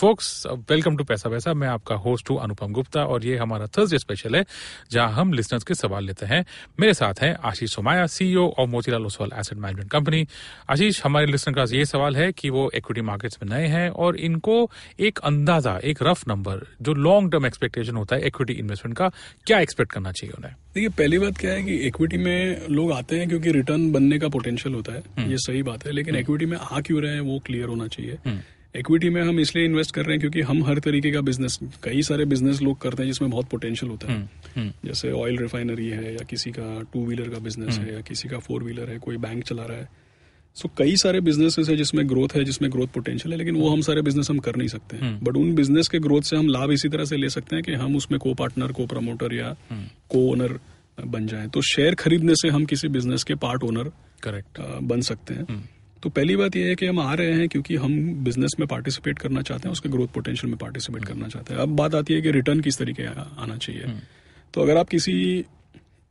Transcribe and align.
Focus 0.00 0.46
welcome 0.70 0.96
to 0.96 1.04
पैसा 1.04 1.30
वैसा 1.30 1.52
मैं 1.54 1.68
आपका 1.68 1.94
होस्ट 1.94 2.30
हूँ 2.30 2.38
अनुपम 2.40 2.72
गुप्ता 2.72 3.02
और 3.04 3.24
ये 3.24 3.36
हमारा 3.36 3.66
थर्सडे 3.66 3.98
स्पेशल 3.98 4.36
है 4.36 4.44
जहाँ 4.90 5.12
हम 5.12 5.32
लिसनर्स 5.32 5.64
के 5.64 5.74
सवाल 5.74 6.04
लेते 6.04 6.26
हैं। 6.26 6.44
मेरे 6.80 6.94
साथ 6.94 7.20
हैं 7.22 7.34
आशीष 7.44 7.74
सोमाया 7.74 8.06
सीईओ 8.06 8.46
और 8.48 8.66
Motilal 8.66 9.06
Oswal 9.06 9.30
asset 9.38 9.58
management 9.58 9.90
company 9.90 10.26
Ashish 10.70 11.02
हमारे 11.04 11.26
लिसनर 11.26 11.54
का 11.54 11.64
ये 11.76 11.84
सवाल 11.84 12.16
है 12.16 12.30
कि 12.32 12.50
वो 12.50 12.70
इक्विटी 12.74 13.00
मार्केट्स 13.00 13.38
में 13.42 13.48
नए 13.50 13.66
हैं 13.66 13.88
और 13.90 14.16
इनको 14.18 14.54
एक 15.00 15.18
अंदाज़ा 15.24 15.76
एक 15.84 16.02
रफ 16.02 16.26
नंबर 16.28 16.66
जो 16.82 16.94
लॉन्ग 16.98 17.32
टर्म 17.32 17.46
एक्सपेक्टेशन 17.46 17.96
होता 17.96 18.16
है 18.16 18.26
इक्विटी 18.26 18.52
इन्वेस्टमेंट 18.52 18.96
का 18.98 19.08
क्या 19.46 19.58
एक्सपेक्ट 19.58 19.92
करना 19.92 20.12
चाहिए 20.12 20.32
उन्हें? 20.38 20.54
देखिए 20.74 20.88
पहली 20.98 21.18
बात 21.18 21.38
क्या 21.38 21.50
है 21.50 21.62
कि 21.62 21.74
इक्विटी 21.88 22.18
में 22.18 22.68
लोग 22.70 22.92
आते 22.92 23.18
हैं 23.18 23.28
क्योंकि 23.28 23.52
रिटर्न 23.52 23.90
बनने 23.92 24.18
का 24.18 24.28
पोटेंशियल 24.28 24.74
होता 24.74 24.92
है। 24.92 25.28
ये 25.30 25.38
सही 25.38 25.62
बात 25.62 25.86
है 25.86 25.92
लेकिन 25.92 26.16
इक्विटी 26.16 26.46
में 26.46 26.56
आ 26.58 26.80
क्यों 26.80 27.02
रहे 27.02 27.12
हैं 27.14 27.20
वो 27.20 27.38
क्लियर 27.46 27.68
होना 27.68 27.86
चाहिए। 27.88 28.18
इक्विटी 28.74 29.10
में 29.10 29.22
हम 29.22 29.40
इसलिए 29.40 29.64
इन्वेस्ट 29.64 29.94
कर 29.94 30.02
रहे 30.02 30.10
हैं 30.10 30.20
क्योंकि 30.20 30.40
हम 30.40 30.64
हर 30.64 30.78
तरीके 30.78 31.10
का 31.10 31.20
बिज़नेस 31.20 31.58
कई 31.82 32.02
सारे 32.02 32.24
बिज़नेस 32.24 32.62
लोग 32.62 32.80
करते 32.80 33.02
हैं 33.02 33.10
जिसमें 33.10 33.30
बहुत 33.30 33.46
पोटेंशियल 33.46 33.90
होता 33.90 34.12
है। 34.12 34.28
जैसे 34.86 35.10
ऑयल 35.10 35.38
रिफाइनरी 35.38 35.88
है 35.88 36.12
या 36.12 36.24
किसी 36.30 36.50
का 36.50 36.82
टू 36.82 37.06
व्हीलर 37.06 37.28
का 37.28 37.38
बिज़नेस 37.38 37.78
है 37.78 37.94
या 37.94 38.00
किसी 38.00 38.28
का 38.28 38.38
फोर 38.38 38.62
व्हीलर 38.62 38.90
है 38.90 38.98
कोई 38.98 39.16
बैंक 39.16 39.44
चला 39.44 39.64
रहा 39.64 39.78
है। 39.78 39.88
सो 40.54 40.68
so, 40.68 40.74
कई 40.78 40.96
सारे 40.96 41.20
बिजनेसेस 41.20 41.68
है 41.68 41.76
जिसमें 41.76 42.08
ग्रोथ 42.08 42.28
है 42.36 42.44
जिसमें 42.44 42.72
ग्रोथ 42.72 42.86
पोटेंशियल 42.86 43.32
है 43.32 43.38
लेकिन 43.38 43.56
वो 43.56 43.68
हम 43.68 43.80
सारे 43.80 44.02
बिज़नेस 44.02 44.30
हम 44.30 44.38
कर 44.38 44.56
नहीं 44.56 44.68
सकते 44.68 44.96
हैं। 44.96 45.24
बट 45.24 45.36
उन 45.36 45.54
बिज़नेस 45.54 45.88
के 45.88 45.98
ग्रोथ 45.98 46.22
से 46.22 46.36
हम 46.36 46.48
लाभ 46.48 46.70
इसी 46.70 46.88
तरह 46.88 47.04
से 47.04 47.16
ले 47.16 47.28
सकते 47.28 47.56
हैं 47.56 47.64
कि 47.64 47.72
हम 47.72 47.96
उसमें 47.96 48.20
को 48.20 48.34
पार्टनर 48.34 48.72
को 48.72 48.86
प्रमोटर 48.86 49.34
या 49.34 49.56
को 50.08 50.30
ओनर 50.30 50.60
बन 51.06 51.26
जाए। 51.26 51.46
तो 51.46 51.62
शेयर 51.62 51.94
खरीदने 51.94 52.34
से 52.34 52.48
हम 52.48 52.64
किसी 52.64 52.88
बिज़नेस 52.88 53.24
के 53.24 53.34
पार्ट 53.34 53.62
ओनर 53.62 53.92
करेक्ट 54.22 54.80
बन 54.82 55.00
सकते 55.00 55.34
हैं। 55.34 55.68
तो 56.02 56.10
पहली 56.10 56.36
बात 56.36 56.56
यह 56.56 56.66
है 56.66 56.74
कि 56.74 56.86
हम 56.86 56.98
आ 57.00 57.14
रहे 57.14 57.32
हैं 57.32 57.48
क्योंकि 57.48 57.76
हम 57.76 57.98
बिज़नेस 58.24 58.54
में 58.60 58.66
पार्टिसिपेट 58.68 59.18
करना 59.18 59.42
चाहते 59.42 59.68
हैं 59.68 59.72
उसके 59.72 59.88
ग्रोथ 59.88 60.08
पोटेंशियल 60.08 60.50
में 60.50 60.58
पार्टिसिपेट 60.58 61.04
करना 61.04 61.28
चाहते 61.28 61.54
हैं। 61.54 61.60
अब 61.60 61.76
बात 61.76 61.94
आती 61.94 62.14
है 62.14 62.20
कि 62.20 62.30
रिटर्न 62.32 62.60
किस 62.60 62.78
तरीके 62.78 63.06
आना 63.06 63.56
चाहिए। 63.56 63.92
तो 64.54 64.62
अगर 64.62 64.76
आप 64.76 64.88
किसी 64.88 65.12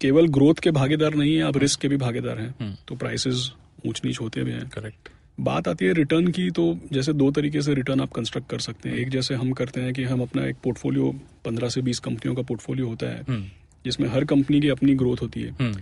केवल 0.00 0.28
ग्रोथ 0.28 0.54
के 0.54 0.70
भागीदार 0.72 1.14
नहीं 1.14 1.34
है 1.36 1.42
आप 1.42 1.56
रिस्क 1.56 1.80
के 1.80 1.88
भी 1.88 1.96
भागीदार 1.96 2.40
हैं 2.40 2.76
तो 2.88 2.96
प्राइसेस 2.96 3.50
ऊंच 3.86 4.00
नीच 4.04 4.20
होते 4.20 4.44
भी 4.44 4.52
हैं। 4.52 4.68
करेक्ट 4.68 5.08
बात 5.40 5.68
आती 5.68 5.84
है 5.84 5.92
रिटर्न 5.94 6.28
की 6.28 6.50
तो 6.50 6.62
जैसे 6.92 7.12
दो 7.14 7.30
तरीके 7.30 7.62
से 7.62 7.74
रिटर्न 7.74 8.00
आप 8.00 8.12
कंस्ट्रक्ट 8.12 8.48
कर 8.50 8.58
सकते 8.60 8.88
हैं। 8.88 8.96
एक 8.96 9.08
जैसे 9.08 9.34
हम 9.34 9.52
करते 9.52 9.80
हैं 9.80 9.92
कि 9.94 10.04
हम 10.04 10.22
अपना 10.22 10.46
एक 10.46 10.56
पोर्टफोलियो 10.64 11.10
पंद्रह 11.44 11.68
से 11.68 11.82
बीस 11.82 11.98
कंपनियों 11.98 12.34
का 12.34 12.42
पोर्टफोलियो 12.42 12.88
होता 12.88 13.06
है 13.06 13.40
जिसमें 13.84 14.08
हर 14.08 14.24
कंपनी 14.26 14.60
की 14.60 14.68
अपनी 14.68 14.94
ग्रोथ 14.94 15.22
होती 15.22 15.42
है। 15.42 15.72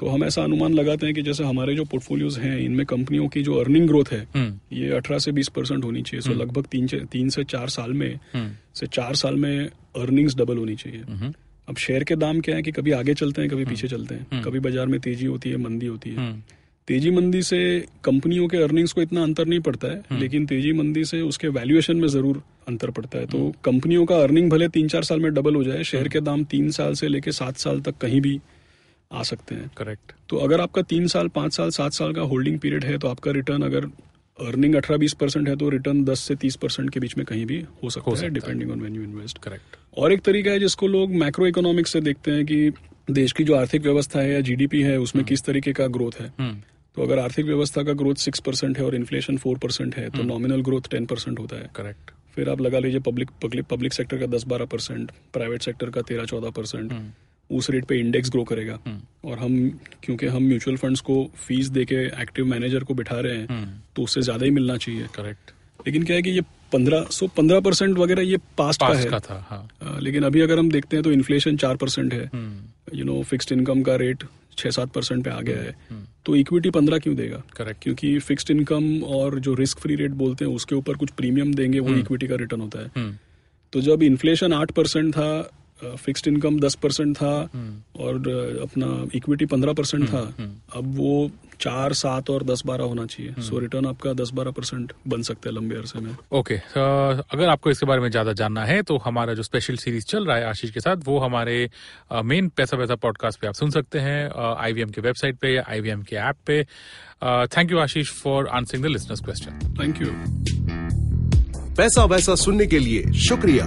तो 0.00 0.08
हम 0.08 0.24
ऐसा 0.24 0.42
अनुमान 0.42 0.74
लगाते 0.74 1.06
हैं 1.06 1.14
कि 1.14 1.22
जैसे 1.22 1.44
हमारे 1.44 1.74
जो 1.74 1.84
पोर्टफोलियोज 1.84 2.38
हैं 2.38 2.56
इनमें 2.58 2.84
कंपनियों 2.86 3.26
की 3.28 3.42
जो 3.42 3.54
अर्निंग 3.54 3.86
ग्रोथ 3.88 4.12
है 4.12 4.20
ये 4.72 4.90
18 4.90 5.18
से 5.18 5.32
20 5.32 5.48
परसेंट 5.48 5.84
होनी 5.84 6.02
चाहिए। 6.02 6.20
सो 6.20 6.34
लगभग 6.34 6.66
तीन 6.66 6.86
तीन 7.12 7.28
से 7.28 7.44
चार 7.44 7.68
साल 7.68 7.92
में 7.92 8.18
से 8.74 8.86
चार 8.88 9.14
साल 9.14 9.36
में 9.36 9.68
अर्निंग्स 9.96 10.36
डबल 10.36 10.58
होनी 10.58 10.76
चाहिए। 10.76 11.32
अब 11.68 11.76
शेयर 11.76 12.04
के 12.04 12.16
दाम 12.16 12.40
क्या 12.40 12.54
है 12.56 12.62
कि 12.62 12.70
कभी 12.70 12.92
आगे 12.92 13.14
चलते 13.14 13.42
हैं 13.42 13.50
कभी 13.50 13.64
पीछे 13.64 13.88
चलते 13.88 14.14
हैं। 14.14 14.42
कभी 14.42 14.58
बाज़ार 14.60 14.86
में 14.86 14.98
तेज़ी 15.00 15.26
होती 15.26 15.50
है 15.50 15.56
मंदी 15.56 15.86
होती 15.86 16.10
है। 16.10 16.32
तेज़ी 16.88 17.10
मंदी 17.10 17.42
से 17.42 17.58
कंपनियों 18.04 18.46
के 18.48 18.56
अर्निंग्स 18.56 18.92
को 18.92 19.02
इतना 19.02 19.22
अंतर 19.22 19.46
नहीं 19.46 19.60
पड़ता 19.60 19.88
है 19.88 20.20
लेकिन 20.20 20.46
तेज़ी 20.46 20.72
मंदी 20.72 21.04
से 21.04 21.20
उसके 21.22 21.48
वैल्यूएशन 21.48 21.96
में 21.96 22.08
ज़रूर 22.08 22.42
अंतर 22.68 22.90
पड़ता 22.90 23.18
है। 23.18 23.26
तो 23.26 23.52
कंपनियों 23.64 24.06
का 24.06 24.16
अर्निंग 24.16 24.50
भले 24.50 24.68
तीन 24.68 24.88
चार 24.88 25.02
साल 25.02 25.20
में 25.20 25.32
डबल 25.34 25.54
हो 25.54 25.64
जाए 25.64 25.84
शेयर 25.84 26.08
के 26.08 26.20
दाम 26.20 26.44
तीन 26.44 26.70
साल 26.70 26.94
से 26.94 27.08
लेके 27.08 27.32
सात 27.32 27.56
साल 27.56 27.80
तक 27.80 27.98
कहीं 28.00 28.20
भी 28.20 28.38
आ 29.10 29.22
सकते 29.24 29.54
हैं। 29.54 29.70
करेक्ट 29.76 30.12
तो 30.28 30.36
अगर 30.38 30.60
आपका 30.60 30.82
तीन 30.84 31.06
साल 31.08 31.28
पाँच 31.30 31.52
साल 31.52 31.70
सात 31.72 31.92
साल 31.92 32.12
का 32.14 32.22
होल्डिंग 32.24 32.58
पीरियड 32.60 32.84
है 32.84 32.98
तो 32.98 33.08
आपका 33.08 33.30
रिटर्न 33.32 33.62
अगर 33.62 33.84
अर्निंग 34.38 34.74
अठारह 34.74 34.98
बीस 34.98 35.12
परसेंट 35.14 35.48
है 35.48 35.56
तो 35.56 35.68
रिटर्न 35.68 36.04
दस 36.04 36.20
से 36.20 36.34
तीस 36.36 36.56
परसेंट 36.56 36.90
के 36.90 37.00
बीच 37.00 37.16
में 37.16 37.24
कहीं 37.26 37.44
भी 37.46 37.60
हो 37.82 37.90
सकता 37.90 38.10
हो 38.10 38.16
सकता 38.16 38.26
है। 38.26 38.32
Depending 38.34 38.70
on 38.70 38.80
when 38.80 38.94
you 38.96 39.02
invest 39.02 39.38
correct 39.38 39.76
और 39.96 40.12
एक 40.12 40.20
तरीका 40.22 40.50
है 40.50 40.60
जिसको 40.60 40.86
लोग 40.88 41.14
मैक्रो 41.16 41.46
इकोनॉमिक्स 41.46 41.92
से 41.92 42.00
देखते 42.00 42.30
हैं 42.30 42.44
कि 42.46 42.70
देश 43.10 43.32
की 43.32 43.44
जो 43.44 43.54
आर्थिक 43.54 43.82
व्यवस्था 43.82 44.20
है 44.20 44.32
या 44.32 44.40
जीडीपी 44.40 44.82
है 44.82 44.96
उसमें 45.00 45.24
किस 45.24 45.44
तरीके 45.44 45.72
का 45.72 45.86
ग्रोथ 45.88 46.20
है। 46.20 46.28
तो 46.96 47.02
अगर 47.02 47.18
आर्थिक 47.18 47.46
व्यवस्था 47.46 47.82
का 47.82 47.92
ग्रोथ 47.94 48.14
सिक्स 48.18 48.40
परसेंट 48.40 48.78
है 48.78 48.84
और 48.84 48.94
इन्फ्लेशन 48.94 49.36
फोर 49.36 49.58
परसेंट 49.58 49.96
है 49.96 50.08
तो 50.10 50.22
नॉमिनल 50.24 50.62
ग्रोथ 50.62 50.90
टेन 50.90 51.06
परसेंट 51.06 51.38
होता 51.38 51.56
है। 51.56 51.70
करेक्ट 51.76 52.10
फिर 52.34 52.48
आप 52.48 52.60
लगा 52.60 52.78
लीजिए 52.78 53.00
पब्लिक 53.02 53.30
पब्लिक 53.42 53.66
पब्लिक 53.66 53.92
सेक्टर 53.92 54.18
का 54.18 54.26
दस 54.28 54.44
बारह 54.46 54.64
परसेंट 54.66 55.10
प्राइवेट 55.32 55.62
सेक्टर 55.62 55.90
का 55.90 56.02
तेरह 56.02 56.24
चौदह 56.24 56.50
परसेंट। 56.52 56.92
उस 57.50 57.70
रेट 57.70 57.84
पे 57.84 57.98
इंडेक्स 58.00 58.30
ग्रो 58.30 58.44
करेगा। 58.44 58.78
और 59.24 59.38
हम 59.38 59.58
क्योंकि 60.04 60.26
हम 60.28 60.42
म्यूचुअल 60.44 60.76
फंड्स 60.76 61.00
को 61.00 61.24
फ़ीस 61.38 61.68
दे 61.68 61.84
के 61.84 62.04
एक्टिव 62.22 62.46
मैनेजर 62.46 62.84
को 62.84 62.94
बिठा 62.94 63.20
रहे 63.20 63.36
हैं 63.36 63.82
तो 63.96 64.02
उससे 64.02 64.22
ज़्यादा 64.22 64.44
ही 64.44 64.50
मिलना 64.50 64.76
चाहिए। 64.76 65.06
करेक्ट 65.14 65.52
लेकिन 65.80 66.02
क्या 66.04 66.16
है 66.16 66.22
कि 66.22 66.30
ये 66.30 66.40
पंद्रह 66.72 67.06
सो 67.12 67.26
पंद्रह 67.36 67.60
परसेंट 67.60 67.96
वगैरह 67.98 68.22
ये 68.22 68.36
पास्ट 68.58 68.80
का 68.80 68.88
है। 68.88 69.04
का 69.06 69.18
था 69.20 69.38
हाँ। 69.48 69.98
लेकिन 70.00 70.24
अभी 70.24 70.40
अगर 70.40 70.58
हम 70.58 70.70
देखते 70.70 70.96
हैं 70.96 71.04
तो 71.04 71.12
इन्फ्लेशन 71.12 71.56
चार 71.56 71.76
परसेंट 71.76 72.12
है। 72.12 72.30
यू 72.94 73.04
नो 73.04 73.22
फिक्स्ड 73.24 73.52
इनकम 73.52 73.82
का 73.82 73.96
रेट 73.96 74.24
छह 74.58 74.70
सात 74.70 74.90
परसेंट 74.92 75.24
पे 75.24 75.30
आ 75.30 75.40
गया 75.40 75.58
है। 75.58 75.74
तो 76.26 76.34
इक्विटी 76.36 76.70
पंद्रह 76.70 76.98
क्यों 76.98 77.14
देगा? 77.16 77.42
करेक्ट 77.56 77.82
क्योंकि 77.82 78.18
फिक्स्ड 78.20 78.50
इनकम 78.50 79.02
और 79.04 79.38
जो 79.40 79.54
रिस्क 79.54 79.78
फ्री 79.78 79.94
रेट 79.96 80.10
बोलते 80.16 80.44
हैं 80.44 80.54
उसके 80.54 80.74
ऊपर 80.74 80.96
कुछ 80.96 81.10
प्रीमियम 81.12 81.54
देंगे 81.54 81.78
वो 81.80 81.94
इक्विटी 81.96 82.26
का 82.26 82.36
रिटर्न 82.36 82.60
होता 82.60 82.80
है। 82.80 83.10
तो 83.72 83.80
जब 83.80 84.02
इन्फ्लेशन 84.02 84.52
आठ 84.52 84.70
परसेंट 84.72 85.12
था 85.14 85.30
फिक्स्ड 85.96 86.28
इनकम 86.28 86.58
दस 86.60 86.74
परसेंट 86.82 87.16
था 87.16 87.34
और 87.98 88.16
अपना 88.62 88.86
इक्विटी 89.14 89.46
पंद्रह 89.46 89.72
परसेंट 89.72 90.08
था। 90.08 90.22
अब 90.76 90.94
वो 90.96 91.30
चार 91.60 91.92
सात 91.92 92.30
और 92.30 92.42
दस 92.44 92.62
बारह 92.66 92.84
होना 92.84 93.04
चाहिए। 93.06 93.42
सो 93.42 93.58
रिटर्न 93.58 93.86
आपका 93.86 94.12
दस 94.14 94.30
बारह 94.34 94.50
परसेंट 94.50 94.92
बन 95.08 95.22
सकता 95.22 95.48
है 95.48 95.54
लंबे 95.54 95.76
अरसे 95.76 96.00
में। 96.00 96.14
ओके 96.32 96.54
अगर 96.54 97.48
आपको 97.48 97.70
इसके 97.70 97.86
बारे 97.86 98.00
में 98.00 98.10
ज़्यादा 98.10 98.32
जानना 98.32 98.64
है 98.64 98.80
तो 98.82 98.96
हमारा 99.04 99.34
जो 99.34 99.42
स्पेशल 99.42 99.76
सीरीज़ 99.76 100.04
चल 100.06 100.26
रहा 100.26 100.36
है 100.36 100.44
आशीष 100.46 100.70
के 100.70 100.80
साथ 100.80 100.96
वो 101.06 101.18
हमारे 101.18 101.68
मेन 102.24 102.48
पैसा 102.56 102.76
पैसा 102.76 102.94
पॉडकास्ट 102.96 103.40
पे 103.40 103.46
आप 103.46 103.54
सुन 103.54 103.70
सकते 103.70 103.98
हैं 103.98 104.30
आईवीएम 104.56 104.90
के 104.90 105.00
वेबसाइट 105.00 105.38
पे 105.38 105.54
या 105.54 105.64
आईवीएम 105.68 106.02
के 106.02 106.16
ऐप 106.18 106.36
पे। 106.46 106.62
Thank 107.48 107.70
you 107.72 107.78
Ashish 107.78 108.12
for 108.12 108.48
answering 108.50 108.84
the 108.84 108.88
listeners 108.88 109.20
question 109.20 109.74
thank 109.80 110.02
you 110.02 110.08
Paisa 111.76 112.04
Vaisa 112.06 112.34
सुनने 112.36 112.66
के 112.66 112.78
लिए 112.78 113.12
शुक्रिया। 113.20 113.66